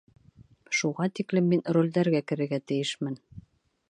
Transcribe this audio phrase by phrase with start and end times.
[0.77, 3.21] Шуға тиклем мин ролдәргә керергә тейешмен!